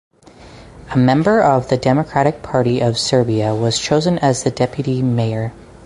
[0.95, 5.51] A member of the Democratic Party of Serbia was chosen as deputy mayor.